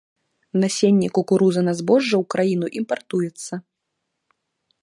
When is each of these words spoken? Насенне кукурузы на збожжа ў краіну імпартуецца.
Насенне 0.61 1.07
кукурузы 1.17 1.61
на 1.67 1.73
збожжа 1.81 2.13
ў 2.21 2.33
краіну 2.35 2.67
імпартуецца. 2.81 3.61